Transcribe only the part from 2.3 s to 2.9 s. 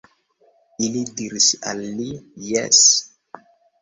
Jes.